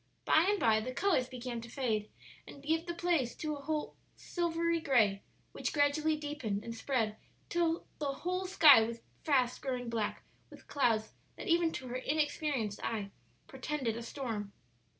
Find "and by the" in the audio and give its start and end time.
0.49-0.91